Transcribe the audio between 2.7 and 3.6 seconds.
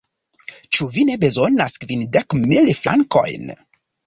frankojn?